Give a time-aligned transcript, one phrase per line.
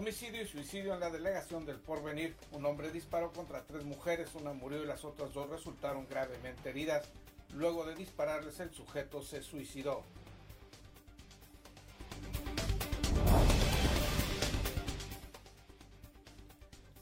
[0.00, 2.34] Homicidio y suicidio en la delegación del Porvenir.
[2.52, 7.06] Un hombre disparó contra tres mujeres, una murió y las otras dos resultaron gravemente heridas.
[7.52, 10.02] Luego de dispararles, el sujeto se suicidó.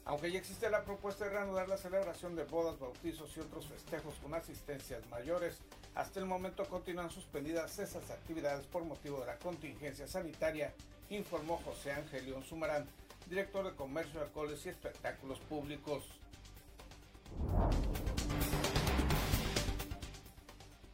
[0.03, 4.15] Aunque ya existe la propuesta de reanudar la celebración de bodas, bautizos y otros festejos
[4.15, 5.59] con asistencias mayores,
[5.95, 10.73] hasta el momento continúan suspendidas esas actividades por motivo de la contingencia sanitaria,
[11.09, 12.87] informó José Ángel León Sumarán,
[13.27, 16.03] director de Comercio, Alcoholes y Espectáculos Públicos.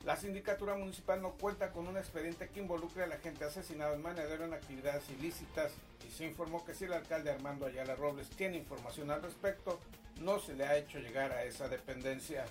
[0.05, 4.03] La sindicatura municipal no cuenta con un expediente que involucre a la gente asesinada en
[4.03, 5.71] Manadero en actividades ilícitas
[6.07, 9.79] y se informó que si el alcalde Armando Ayala Robles tiene información al respecto,
[10.21, 12.45] no se le ha hecho llegar a esa dependencia.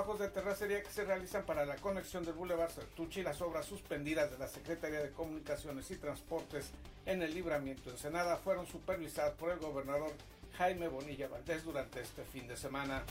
[0.00, 3.66] Trabajos de terracería que se realizan para la conexión del Boulevard Sertuchi y las obras
[3.66, 6.70] suspendidas de la Secretaría de Comunicaciones y Transportes
[7.04, 10.10] en el libramiento Ensenada fueron supervisadas por el gobernador
[10.56, 13.02] Jaime Bonilla Valdés durante este fin de semana.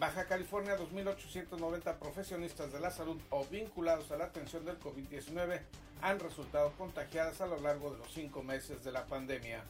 [0.00, 5.60] Baja California, 2.890 profesionistas de la salud o vinculados a la atención del COVID-19
[6.00, 9.62] han resultado contagiadas a lo largo de los cinco meses de la pandemia.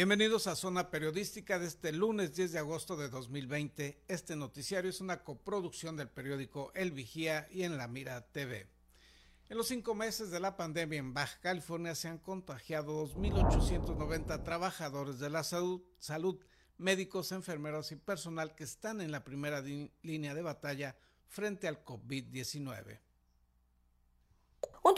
[0.00, 4.02] Bienvenidos a Zona Periodística de este lunes 10 de agosto de 2020.
[4.08, 8.66] Este noticiario es una coproducción del periódico El Vigía y en La Mira TV.
[9.50, 15.18] En los cinco meses de la pandemia en Baja California se han contagiado 2.890 trabajadores
[15.18, 16.42] de la salud, salud,
[16.78, 20.96] médicos, enfermeros y personal que están en la primera línea de batalla
[21.26, 23.00] frente al COVID-19.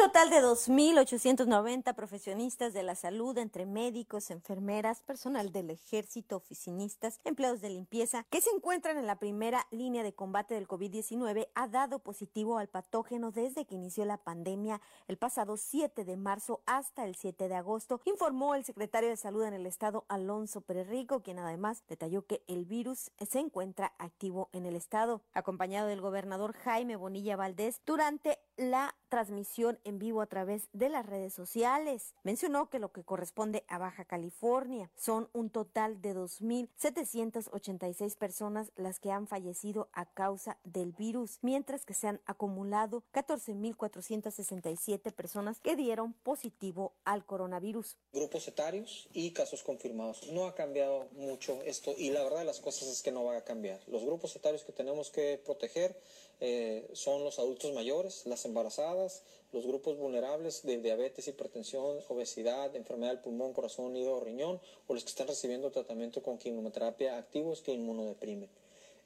[0.02, 7.60] Total de 2.890 profesionistas de la salud, entre médicos, enfermeras, personal del ejército, oficinistas, empleados
[7.60, 12.00] de limpieza, que se encuentran en la primera línea de combate del COVID-19, ha dado
[12.00, 14.80] positivo al patógeno desde que inició la pandemia.
[15.06, 19.44] El pasado 7 de marzo hasta el 7 de agosto, informó el secretario de Salud
[19.44, 24.66] en el estado, Alonso Perrico, quien además detalló que el virus se encuentra activo en
[24.66, 30.68] el estado, acompañado del gobernador Jaime Bonilla Valdés durante la transmisión en vivo a través
[30.72, 32.14] de las redes sociales.
[32.22, 38.98] Mencionó que lo que corresponde a Baja California son un total de 2.786 personas las
[38.98, 45.76] que han fallecido a causa del virus, mientras que se han acumulado 14.467 personas que
[45.76, 47.96] dieron positivo al coronavirus.
[48.12, 50.30] Grupos etarios y casos confirmados.
[50.32, 53.36] No ha cambiado mucho esto y la verdad de las cosas es que no va
[53.36, 53.80] a cambiar.
[53.86, 55.98] Los grupos etarios que tenemos que proteger
[56.44, 59.22] eh, son los adultos mayores, las embarazadas,
[59.52, 65.04] los grupos vulnerables de diabetes, hipertensión, obesidad, enfermedad del pulmón, corazón, hígado, riñón, o los
[65.04, 68.50] que están recibiendo tratamiento con quimioterapia activos que inmunodeprimen.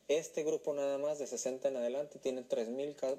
[0.09, 2.43] Este grupo nada más de 60 en adelante tiene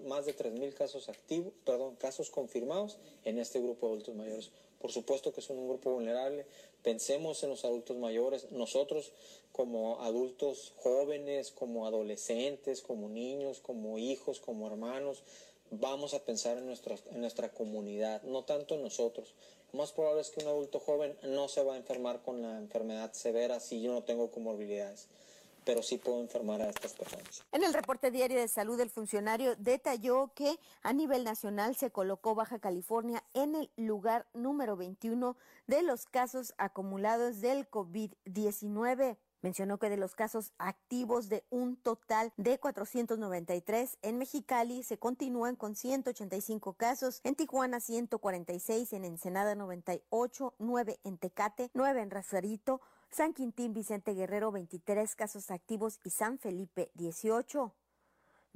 [0.08, 4.50] más de 3.000 casos activos, perdón, casos confirmados en este grupo de adultos mayores.
[4.80, 6.46] Por supuesto que son un grupo vulnerable.
[6.82, 8.52] Pensemos en los adultos mayores.
[8.52, 9.12] Nosotros
[9.58, 15.24] como adultos jóvenes, como adolescentes, como niños, como hijos, como hermanos,
[15.72, 19.34] vamos a pensar en nuestra, en nuestra comunidad, no tanto en nosotros.
[19.74, 22.60] Lo más probable es que un adulto joven no se va a enfermar con la
[22.60, 25.08] enfermedad severa si yo no tengo comorbilidades
[25.68, 27.44] pero sí puedo enfermar a estas personas.
[27.52, 32.36] En el reporte diario de salud, el funcionario detalló que a nivel nacional se colocó
[32.36, 35.36] Baja California en el lugar número 21
[35.68, 39.18] de los casos acumulados del COVID-19.
[39.42, 45.56] Mencionó que de los casos activos de un total de 493 en Mexicali se continúan
[45.56, 52.82] con 185 casos, en Tijuana 146, en Ensenada 98, 9 en Tecate, 9 en Razarito,
[53.10, 57.74] San Quintín Vicente Guerrero 23 casos activos y San Felipe 18.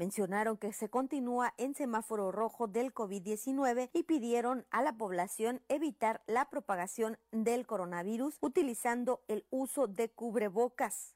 [0.01, 6.24] Mencionaron que se continúa en semáforo rojo del COVID-19 y pidieron a la población evitar
[6.25, 11.13] la propagación del coronavirus utilizando el uso de cubrebocas,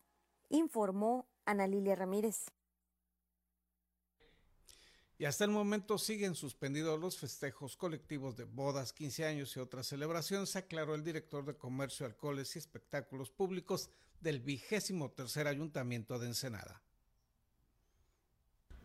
[0.50, 2.46] informó Ana Lilia Ramírez.
[5.18, 9.88] Y hasta el momento siguen suspendidos los festejos colectivos de bodas, 15 años y otras
[9.88, 13.90] celebraciones, aclaró el director de Comercio, Alcoholes y Espectáculos Públicos
[14.22, 16.85] del vigésimo tercer Ayuntamiento de Ensenada.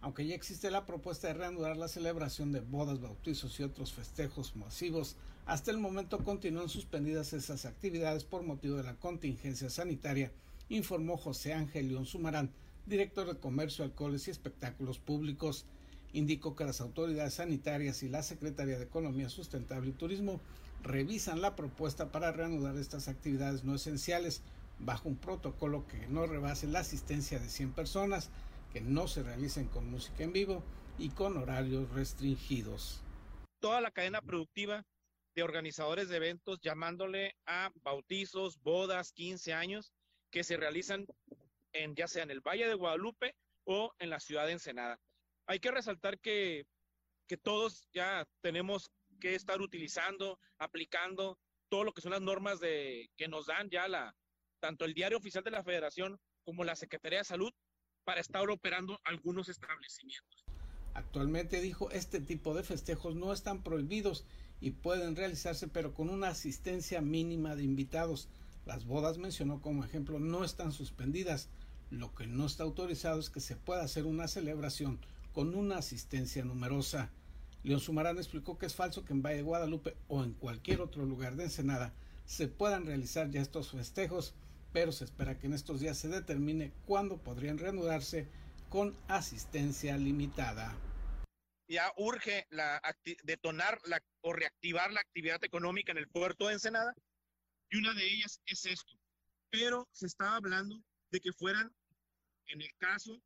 [0.02, 4.56] Aunque ya existe la propuesta de reanudar la celebración de bodas, bautizos y otros festejos
[4.56, 10.32] masivos, hasta el momento continúan suspendidas esas actividades por motivo de la contingencia sanitaria,
[10.70, 12.50] informó José Ángel León Sumarán,
[12.86, 15.66] director de Comercio, Alcoholes y Espectáculos Públicos.
[16.12, 20.40] Indicó que las autoridades sanitarias y la Secretaría de Economía Sustentable y Turismo
[20.82, 24.42] revisan la propuesta para reanudar estas actividades no esenciales
[24.78, 28.30] bajo un protocolo que no rebase la asistencia de 100 personas,
[28.72, 30.64] que no se realicen con música en vivo
[30.98, 33.02] y con horarios restringidos.
[33.60, 34.84] Toda la cadena productiva
[35.34, 39.92] de organizadores de eventos llamándole a bautizos, bodas, 15 años
[40.30, 41.06] que se realizan
[41.72, 43.34] en ya sea en el Valle de Guadalupe
[43.64, 44.98] o en la ciudad de Ensenada
[45.50, 46.64] hay que resaltar que,
[47.42, 48.90] todos ya tenemos
[49.20, 51.38] que estar utilizando, aplicando
[51.68, 54.14] todo lo que son las normas de, que nos dan ya la,
[54.60, 57.52] tanto el diario oficial de la federación como la Secretaría de Salud
[58.10, 60.44] para estar operando algunos establecimientos.
[60.94, 64.24] Actualmente dijo, este tipo de festejos no están prohibidos
[64.60, 68.28] y pueden realizarse pero con una asistencia mínima de invitados.
[68.66, 71.50] Las bodas mencionó como ejemplo no están suspendidas.
[71.88, 74.98] Lo que no está autorizado es que se pueda hacer una celebración
[75.32, 77.12] con una asistencia numerosa.
[77.62, 81.06] León Sumarán explicó que es falso que en Valle de Guadalupe o en cualquier otro
[81.06, 81.94] lugar de Ensenada
[82.26, 84.34] se puedan realizar ya estos festejos,
[84.72, 88.28] pero se espera que en estos días se determine cuándo podrían reanudarse
[88.68, 90.76] con asistencia limitada.
[91.68, 92.46] Ya urge
[93.22, 93.78] detonar
[94.22, 96.94] o reactivar la actividad económica en el puerto de Ensenada
[97.70, 98.98] y una de ellas es esto.
[99.50, 101.72] Pero se estaba hablando de que fueran,
[102.46, 103.20] en el caso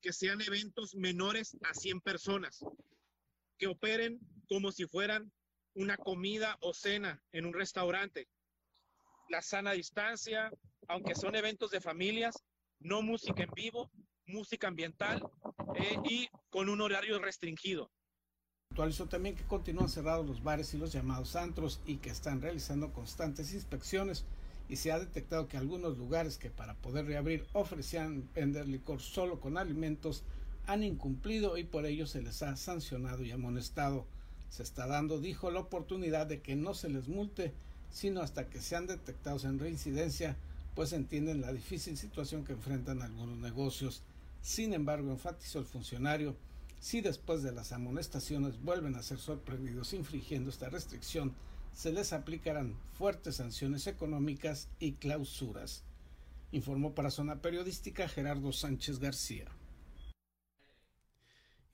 [0.00, 2.64] que sean eventos menores a 100 personas,
[3.58, 4.18] que operen
[4.48, 5.32] como si fueran
[5.74, 8.28] una comida o cena en un restaurante.
[9.28, 10.50] La sana distancia,
[10.88, 12.34] aunque son eventos de familias,
[12.80, 13.90] no música en vivo,
[14.26, 15.22] música ambiental
[15.76, 17.90] eh, y con un horario restringido.
[18.70, 22.92] Actualizó también que continúan cerrados los bares y los llamados antros y que están realizando
[22.92, 24.24] constantes inspecciones
[24.68, 29.40] y se ha detectado que algunos lugares que para poder reabrir ofrecían vender licor solo
[29.40, 30.24] con alimentos
[30.66, 34.06] han incumplido y por ello se les ha sancionado y amonestado.
[34.48, 37.52] Se está dando, dijo, la oportunidad de que no se les multe,
[37.94, 40.36] sino hasta que sean detectados en reincidencia,
[40.74, 44.02] pues entienden la difícil situación que enfrentan algunos negocios.
[44.42, 46.36] Sin embargo, enfatizó el funcionario,
[46.80, 51.32] si después de las amonestaciones vuelven a ser sorprendidos infringiendo esta restricción,
[51.72, 55.84] se les aplicarán fuertes sanciones económicas y clausuras,
[56.50, 59.46] informó para Zona Periodística Gerardo Sánchez García.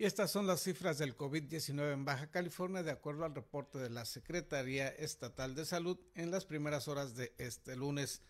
[0.01, 3.91] Y estas son las cifras del COVID-19 en Baja California, de acuerdo al reporte de
[3.91, 8.23] la Secretaría Estatal de Salud en las primeras horas de este lunes.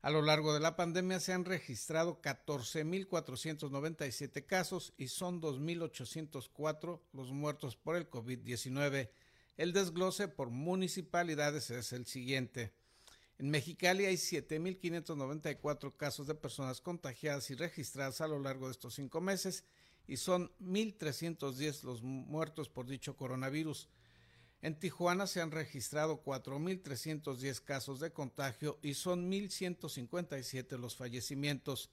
[0.00, 7.32] A lo largo de la pandemia se han registrado 14.497 casos y son 2.804 los
[7.32, 9.10] muertos por el COVID-19.
[9.56, 12.72] El desglose por municipalidades es el siguiente.
[13.38, 18.94] En Mexicali hay 7.594 casos de personas contagiadas y registradas a lo largo de estos
[18.94, 19.64] cinco meses
[20.08, 23.88] y son 1.310 los muertos por dicho coronavirus.
[24.62, 31.90] En Tijuana se han registrado 4.310 casos de contagio y son 1.157 los fallecimientos.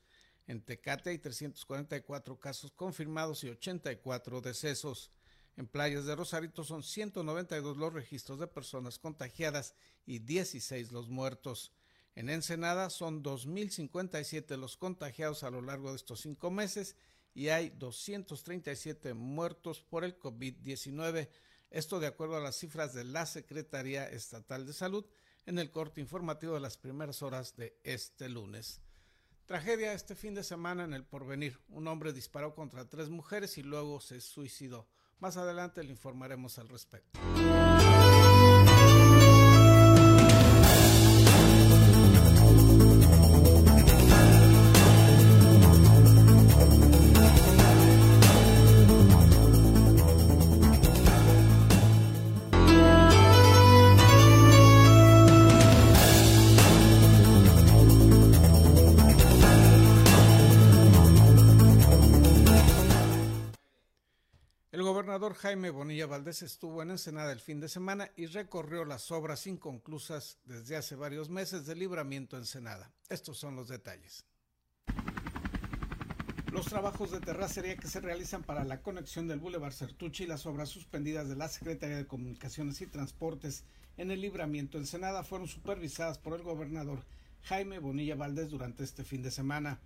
[0.48, 5.12] En Tecate hay 344 casos confirmados y 84 decesos.
[5.58, 11.74] En playas de Rosarito son 192 los registros de personas contagiadas y 16 los muertos.
[12.16, 16.96] En Ensenada son 2.057 los contagiados a lo largo de estos cinco meses
[17.36, 21.30] y hay 237 muertos por el COVID-19.
[21.70, 25.06] Esto de acuerdo a las cifras de la Secretaría Estatal de Salud
[25.46, 28.82] en el corte informativo de las primeras horas de este lunes.
[29.46, 31.60] Tragedia este fin de semana en el porvenir.
[31.68, 34.88] Un hombre disparó contra tres mujeres y luego se suicidó.
[35.20, 37.20] Más adelante le informaremos al respecto.
[65.36, 70.40] Jaime Bonilla Valdés estuvo en Ensenada el fin de semana y recorrió las obras inconclusas
[70.46, 72.92] desde hace varios meses de libramiento Ensenada.
[73.10, 74.26] Estos son los detalles.
[76.52, 80.46] Los trabajos de terracería que se realizan para la conexión del Boulevard Certuchi y las
[80.46, 83.66] obras suspendidas de la Secretaría de Comunicaciones y Transportes
[83.98, 87.04] en el libramiento Ensenada fueron supervisadas por el gobernador
[87.44, 89.80] Jaime Bonilla Valdés durante este fin de semana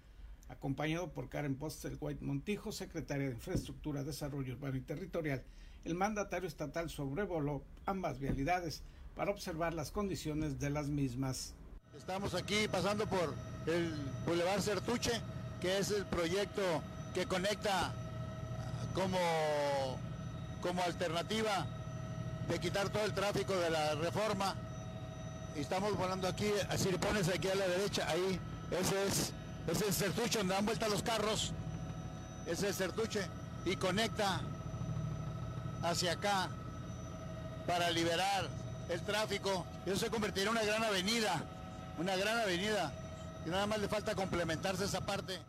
[0.49, 5.43] acompañado por Karen White Montijo, secretaria de Infraestructura, Desarrollo Urbano y Territorial,
[5.85, 8.83] el mandatario estatal sobrevoló ambas vialidades
[9.15, 11.53] para observar las condiciones de las mismas.
[11.95, 13.33] Estamos aquí pasando por
[13.67, 13.93] el
[14.25, 15.11] Boulevard Certuche,
[15.61, 16.61] que es el proyecto
[17.13, 17.93] que conecta
[18.93, 19.17] como,
[20.61, 21.67] como alternativa
[22.49, 24.55] de quitar todo el tráfico de la reforma.
[25.55, 28.39] estamos volando aquí, si le pones aquí a la derecha, ahí,
[28.71, 29.33] ese es
[29.71, 31.53] ese es el Certuche donde dan vuelta los carros.
[32.45, 33.21] Ese es el Certuche.
[33.65, 34.41] Y conecta
[35.83, 36.49] hacia acá
[37.67, 38.49] para liberar
[38.89, 39.65] el tráfico.
[39.85, 41.43] Eso se convertirá en una gran avenida.
[41.99, 42.93] Una gran avenida.
[43.45, 45.39] Y nada más le falta complementarse esa parte.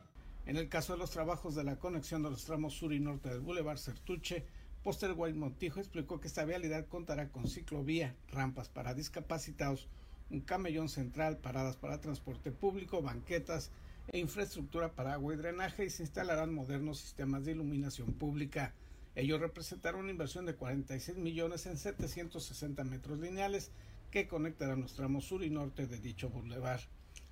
[0.46, 3.28] En el caso de los trabajos de la conexión de los tramos sur y norte
[3.28, 4.44] del Boulevard Certuche,
[4.82, 9.88] Poster White Montijo explicó que esta vialidad contará con ciclovía, rampas para discapacitados,
[10.30, 13.70] un camellón central, paradas para transporte público, banquetas,
[14.08, 18.74] e infraestructura para agua y drenaje y se instalarán modernos sistemas de iluminación pública.
[19.14, 23.70] Ellos representarán una inversión de 46 millones en 760 metros lineales
[24.10, 26.80] que conectarán los tramos sur y norte de dicho bulevar.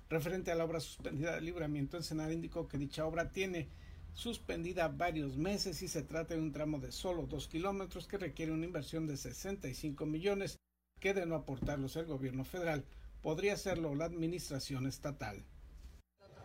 [0.09, 3.67] Referente a la obra suspendida de libramiento, en Senado indicó que dicha obra tiene
[4.13, 8.51] suspendida varios meses y se trata de un tramo de solo dos kilómetros que requiere
[8.51, 10.57] una inversión de 65 millones
[10.99, 12.83] que de no aportarlos el gobierno federal
[13.21, 15.45] podría hacerlo la administración estatal.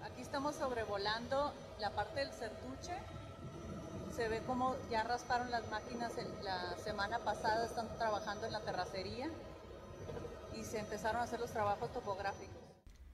[0.05, 2.93] Aquí estamos sobrevolando la parte del Certuche.
[4.15, 9.31] Se ve como ya rasparon las máquinas la semana pasada, están trabajando en la terracería
[10.55, 12.55] y se empezaron a hacer los trabajos topográficos.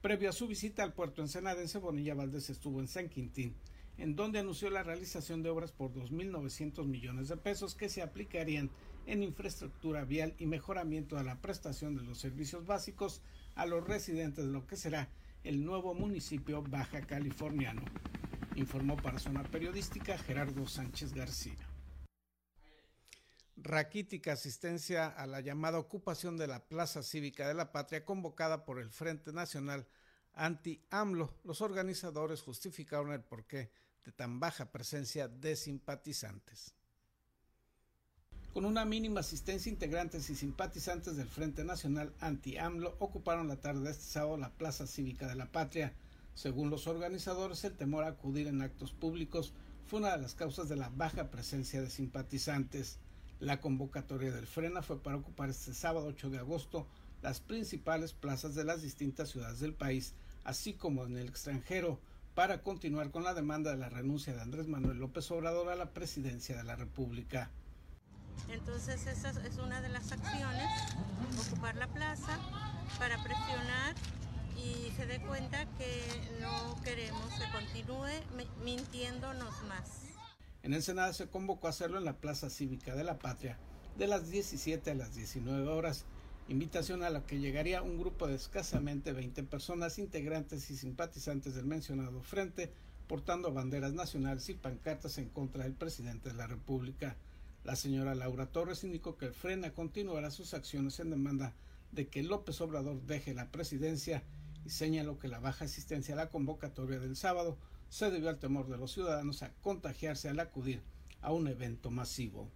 [0.01, 3.55] Previo a su visita al puerto ensenadense, Bonilla Valdés estuvo en San Quintín,
[3.97, 8.69] en donde anunció la realización de obras por 2.900 millones de pesos que se aplicarían
[9.05, 13.21] en infraestructura vial y mejoramiento de la prestación de los servicios básicos
[13.55, 15.07] a los residentes de lo que será
[15.43, 17.81] el nuevo municipio baja californiano,
[18.55, 21.67] informó para Zona Periodística Gerardo Sánchez García.
[23.57, 28.79] Raquítica asistencia a la llamada ocupación de la Plaza Cívica de la Patria convocada por
[28.79, 29.87] el Frente Nacional
[30.33, 31.39] Anti-AMLO.
[31.43, 33.71] Los organizadores justificaron el porqué
[34.03, 36.73] de tan baja presencia de simpatizantes.
[38.53, 43.91] Con una mínima asistencia, integrantes y simpatizantes del Frente Nacional Anti-AMLO ocuparon la tarde de
[43.91, 45.93] este sábado la Plaza Cívica de la Patria.
[46.35, 49.53] Según los organizadores, el temor a acudir en actos públicos
[49.87, 52.99] fue una de las causas de la baja presencia de simpatizantes.
[53.39, 56.87] La convocatoria del Frena fue para ocupar este sábado 8 de agosto
[57.21, 62.01] las principales plazas de las distintas ciudades del país, así como en el extranjero,
[62.35, 65.93] para continuar con la demanda de la renuncia de Andrés Manuel López Obrador a la
[65.93, 67.49] presidencia de la República.
[68.49, 70.69] Entonces esa es una de las acciones,
[71.47, 72.39] ocupar la plaza
[72.99, 73.95] para presionar
[74.57, 76.03] y se dé cuenta que
[76.41, 80.01] no queremos que continúe mintiéndonos más.
[80.63, 83.57] En Ensenada se convocó a hacerlo en la Plaza Cívica de la Patria
[83.97, 86.05] de las 17 a las 19 horas,
[86.47, 91.65] invitación a la que llegaría un grupo de escasamente 20 personas integrantes y simpatizantes del
[91.65, 92.71] mencionado frente,
[93.07, 97.15] portando banderas nacionales y pancartas en contra del presidente de la República.
[97.63, 101.53] La señora Laura Torres indicó que el Frena continuará sus acciones en demanda
[101.91, 104.23] de que López Obrador deje la presidencia
[104.65, 107.57] y señaló que la baja asistencia a la convocatoria del sábado
[107.89, 110.81] se debió al temor de los ciudadanos a contagiarse al acudir
[111.21, 112.49] a un evento masivo.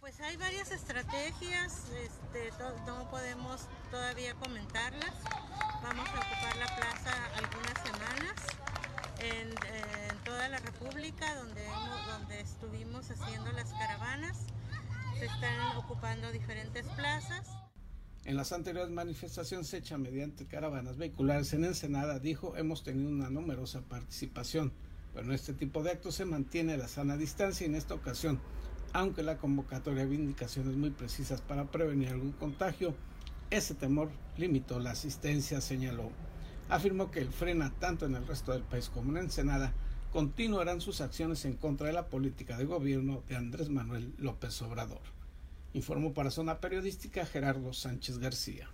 [0.00, 2.50] Pues hay varias estrategias, este,
[2.86, 5.14] no podemos todavía comentarlas.
[5.82, 8.36] Vamos a ocupar la plaza algunas semanas
[9.18, 9.50] en,
[10.36, 11.64] toda la República donde,
[12.10, 14.36] donde estuvimos haciendo las caravanas.
[15.18, 17.48] Se están ocupando diferentes plazas.
[18.26, 23.80] En las anteriores manifestaciones hechas mediante caravanas vehiculares en Ensenada, dijo, hemos tenido una numerosa
[23.80, 24.74] participación,
[25.14, 28.38] pero en este tipo de actos se mantiene la sana distancia y en esta ocasión,
[28.92, 32.94] aunque la convocatoria había indicaciones muy precisas para prevenir algún contagio,
[33.48, 36.10] ese temor limitó la asistencia, señaló
[36.68, 39.72] afirmó que el Frena, tanto en el resto del país como en Ensenada,
[40.12, 45.02] continuarán sus acciones en contra de la política de gobierno de Andrés Manuel López Obrador.
[45.74, 48.68] Informó para Zona Periodística Gerardo Sánchez García.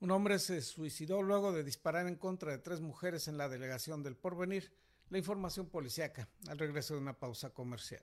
[0.00, 4.02] Un hombre se suicidó luego de disparar en contra de tres mujeres en la delegación
[4.02, 4.72] del Porvenir.
[5.10, 8.02] La información policiaca al regreso de una pausa comercial.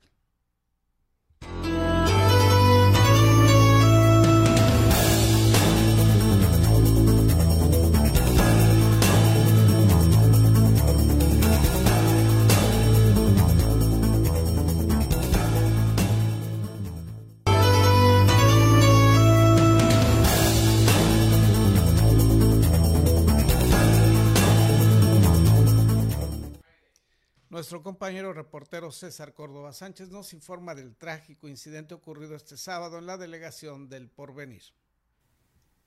[27.70, 33.06] Nuestro compañero reportero César Córdoba Sánchez nos informa del trágico incidente ocurrido este sábado en
[33.06, 34.64] la delegación del Porvenir.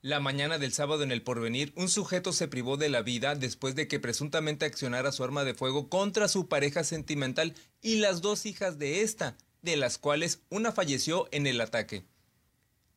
[0.01, 3.75] La mañana del sábado en el Porvenir, un sujeto se privó de la vida después
[3.75, 8.45] de que presuntamente accionara su arma de fuego contra su pareja sentimental y las dos
[8.45, 12.05] hijas de esta, de las cuales una falleció en el ataque.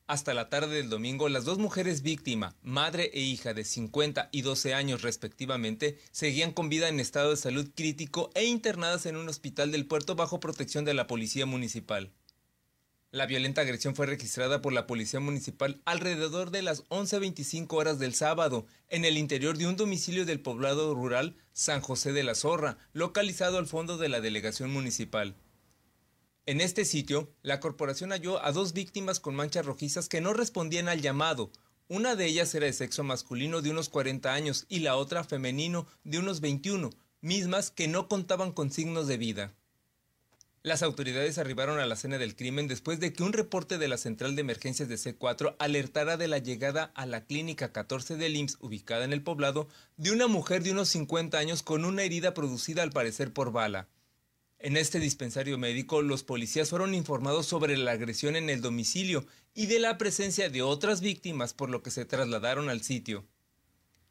[0.08, 4.42] Hasta la tarde del domingo, las dos mujeres víctima, madre e hija de 50 y
[4.42, 9.28] 12 años respectivamente, seguían con vida en estado de salud crítico e internadas en un
[9.28, 12.12] hospital del puerto bajo protección de la policía municipal.
[13.10, 18.14] La violenta agresión fue registrada por la policía municipal alrededor de las 11.25 horas del
[18.14, 22.78] sábado, en el interior de un domicilio del poblado rural San José de la Zorra,
[22.92, 25.34] localizado al fondo de la delegación municipal.
[26.48, 30.88] En este sitio, la corporación halló a dos víctimas con manchas rojizas que no respondían
[30.88, 31.50] al llamado.
[31.88, 35.88] Una de ellas era de sexo masculino de unos 40 años y la otra femenino
[36.04, 39.54] de unos 21, mismas que no contaban con signos de vida.
[40.62, 43.98] Las autoridades arribaron a la escena del crimen después de que un reporte de la
[43.98, 48.58] central de emergencias de C4 alertara de la llegada a la clínica 14 del IMSS
[48.60, 52.84] ubicada en el poblado de una mujer de unos 50 años con una herida producida
[52.84, 53.88] al parecer por bala.
[54.58, 59.66] En este dispensario médico, los policías fueron informados sobre la agresión en el domicilio y
[59.66, 63.26] de la presencia de otras víctimas, por lo que se trasladaron al sitio.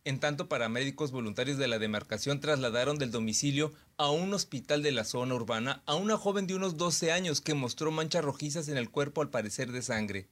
[0.04, 5.04] En tanto, paramédicos voluntarios de la demarcación trasladaron del domicilio a un hospital de la
[5.04, 8.91] zona urbana a una joven de unos 12 años que mostró manchas rojizas en el
[8.91, 10.30] cuerpo al parecer de sangre.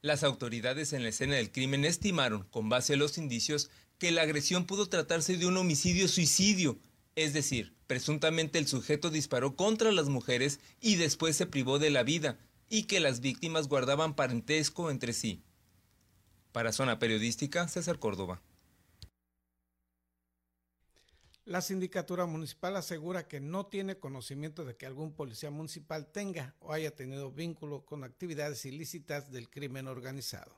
[0.00, 3.68] Las autoridades en la escena del crimen estimaron, con base a los indicios,
[3.98, 6.78] que la agresión pudo tratarse de un homicidio-suicidio,
[7.16, 12.04] es decir, presuntamente el sujeto disparó contra las mujeres y después se privó de la
[12.04, 15.42] vida, y que las víctimas guardaban parentesco entre sí.
[16.52, 18.42] Para Zona Periodística, César Córdoba.
[21.44, 26.72] La sindicatura municipal asegura que no tiene conocimiento de que algún policía municipal tenga o
[26.72, 30.54] haya tenido vínculo con actividades ilícitas del crimen organizado.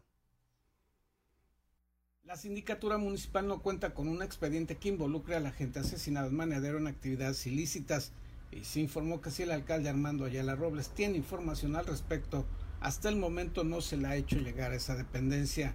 [2.24, 6.36] La sindicatura municipal no cuenta con un expediente que involucre a la gente asesinada en
[6.36, 8.12] Manadero en actividades ilícitas
[8.52, 12.46] y se informó que si el alcalde Armando Ayala Robles tiene información al respecto,
[12.80, 15.74] hasta el momento no se le ha hecho llegar a esa dependencia.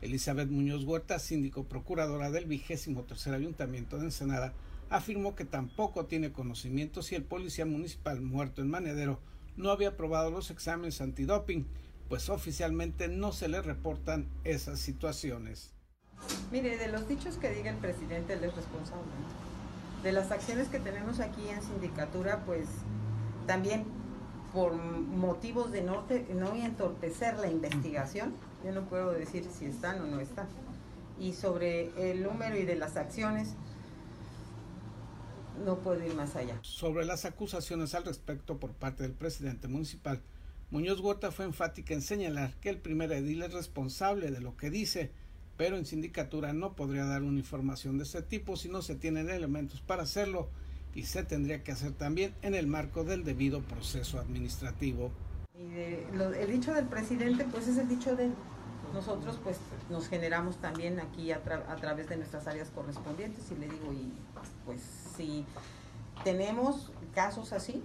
[0.00, 4.54] Elizabeth Muñoz Huerta, síndico procuradora del vigésimo tercer ayuntamiento de Ensenada,
[4.90, 9.20] afirmó que tampoco tiene conocimiento si el policía municipal muerto en Manadero
[9.56, 11.66] no había aprobado los exámenes antidoping,
[12.08, 15.74] pues oficialmente no se le reportan esas situaciones.
[16.50, 19.04] Mire, de los dichos que diga el presidente, él es responsable.
[20.02, 22.68] De las acciones que tenemos aquí en sindicatura, pues
[23.46, 23.84] también
[24.52, 26.04] por motivos de no,
[26.54, 30.46] entorpecer la investigación, yo no puedo decir si están o no están.
[31.18, 33.54] Y sobre el número y de las acciones,
[35.64, 36.58] no puedo ir más allá.
[36.62, 40.22] Sobre las acusaciones al respecto por parte del presidente municipal,
[40.70, 44.70] Muñoz Huerta fue enfática en señalar que el primer edil es responsable de lo que
[44.70, 45.10] dice
[45.58, 49.28] pero en sindicatura no podría dar una información de ese tipo si no se tienen
[49.28, 50.48] elementos para hacerlo
[50.94, 55.10] y se tendría que hacer también en el marco del debido proceso administrativo.
[55.54, 58.30] el dicho del presidente pues es el dicho de
[58.94, 59.58] nosotros pues
[59.90, 64.12] nos generamos también aquí a, través de nuestras áreas correspondientes y le digo y
[64.64, 64.80] pues
[65.16, 65.44] si
[66.22, 67.82] tenemos casos así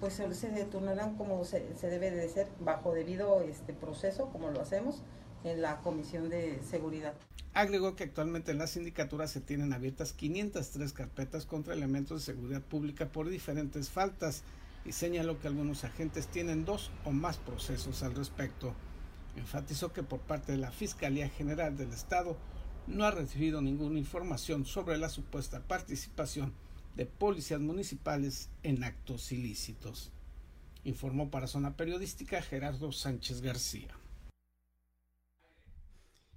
[0.00, 5.00] pues se detonarán como se, debe de ser bajo debido este proceso como lo hacemos
[5.44, 7.14] en la Comisión de Seguridad.
[7.52, 12.62] Agregó que actualmente en la sindicatura se tienen abiertas 503 carpetas contra elementos de seguridad
[12.62, 14.42] pública por diferentes faltas
[14.84, 18.74] y señaló que algunos agentes tienen dos o más procesos al respecto.
[19.36, 22.36] Enfatizó que por parte de la Fiscalía General del Estado
[22.86, 26.52] no ha recibido ninguna información sobre la supuesta participación
[26.96, 30.10] de policías municipales en actos ilícitos.
[30.84, 33.88] Informó para Zona Periodística Gerardo Sánchez García.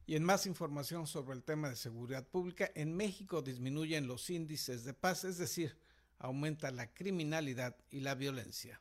[0.10, 4.86] Y en más información sobre el tema de seguridad pública, en México disminuyen los índices
[4.86, 5.78] de paz, es decir,
[6.18, 8.80] aumenta la criminalidad y la violencia.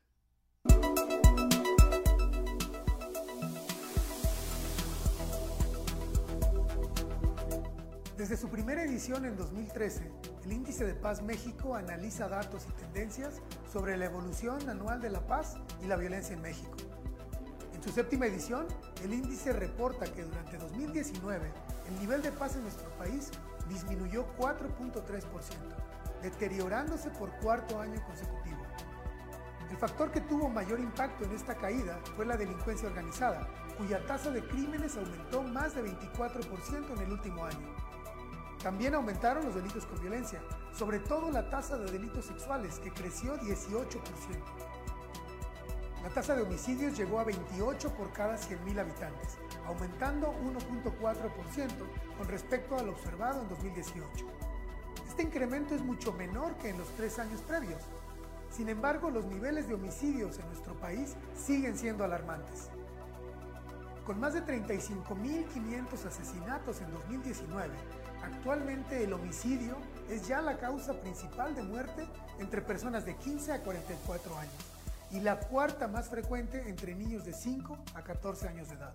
[8.17, 10.09] Desde su primera edición en 2013,
[10.45, 15.27] el Índice de Paz México analiza datos y tendencias sobre la evolución anual de la
[15.27, 16.77] paz y la violencia en México
[17.87, 18.67] su séptima edición,
[19.05, 21.53] el índice reporta que durante 2019
[21.89, 23.31] el nivel de paz en nuestro país
[23.69, 25.23] disminuyó 4.3%,
[26.21, 28.61] deteriorándose por cuarto año consecutivo.
[29.71, 33.47] El factor que tuvo mayor impacto en esta caída fue la delincuencia organizada,
[33.79, 37.73] cuya tasa de crímenes aumentó más de 24% en el último año.
[38.65, 43.39] También aumentaron los delitos con violencia, sobre todo la tasa de delitos sexuales, que creció
[43.39, 44.76] 18%.
[46.03, 51.71] La tasa de homicidios llegó a 28 por cada 100.000 habitantes, aumentando 1.4%
[52.17, 54.27] con respecto al observado en 2018.
[55.09, 57.83] Este incremento es mucho menor que en los tres años previos.
[58.51, 62.69] Sin embargo, los niveles de homicidios en nuestro país siguen siendo alarmantes.
[64.05, 67.75] Con más de 35.500 asesinatos en 2019,
[68.23, 69.77] actualmente el homicidio
[70.09, 72.07] es ya la causa principal de muerte
[72.39, 74.76] entre personas de 15 a 44 años
[75.11, 78.95] y la cuarta más frecuente entre niños de 5 a 14 años de edad.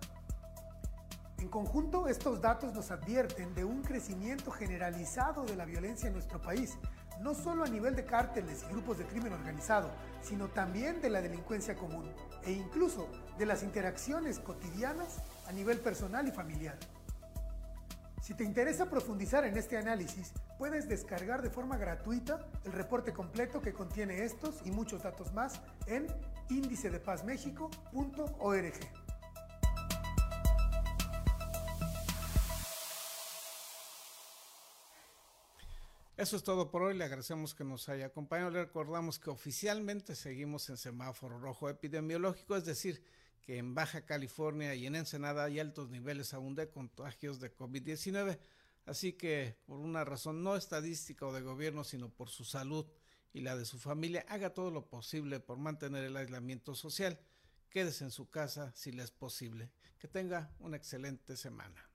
[1.38, 6.40] En conjunto, estos datos nos advierten de un crecimiento generalizado de la violencia en nuestro
[6.40, 6.78] país,
[7.20, 9.90] no solo a nivel de cárteles y grupos de crimen organizado,
[10.22, 12.08] sino también de la delincuencia común
[12.44, 16.78] e incluso de las interacciones cotidianas a nivel personal y familiar.
[18.22, 23.60] Si te interesa profundizar en este análisis, puedes descargar de forma gratuita el reporte completo
[23.60, 26.06] que contiene estos y muchos datos más en
[26.48, 28.74] índice-de-paz-méxico.org.
[36.16, 36.96] Eso es todo por hoy.
[36.96, 38.52] Le agradecemos que nos haya acompañado.
[38.52, 43.02] Le recordamos que oficialmente seguimos en semáforo rojo epidemiológico, es decir,
[43.42, 48.38] que en Baja California y en Ensenada hay altos niveles aún de contagios de COVID-19.
[48.86, 52.86] Así que por una razón no estadística o de gobierno, sino por su salud
[53.32, 57.18] y la de su familia, haga todo lo posible por mantener el aislamiento social.
[57.70, 59.70] Quédese en su casa si le es posible.
[59.98, 61.91] Que tenga una excelente semana.